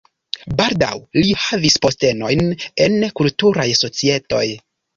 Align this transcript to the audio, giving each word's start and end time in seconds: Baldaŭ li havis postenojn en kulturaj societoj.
Baldaŭ 0.61 0.89
li 1.17 1.35
havis 1.41 1.77
postenojn 1.85 2.43
en 2.89 2.99
kulturaj 3.21 3.69
societoj. 3.85 4.45